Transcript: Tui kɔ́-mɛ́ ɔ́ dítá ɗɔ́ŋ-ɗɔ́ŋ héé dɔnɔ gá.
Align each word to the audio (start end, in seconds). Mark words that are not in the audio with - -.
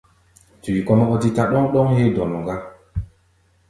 Tui 0.61 0.79
kɔ́-mɛ́ 0.87 1.07
ɔ́ 1.13 1.17
dítá 1.21 1.43
ɗɔ́ŋ-ɗɔ́ŋ 1.51 1.87
héé 1.95 2.13
dɔnɔ 2.15 2.37
gá. 2.47 2.55